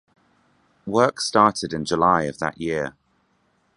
Work 0.87 1.19
started 1.21 1.73
in 1.73 1.85
July 1.85 2.23
of 2.23 2.39
that 2.39 2.59
year. 2.59 2.95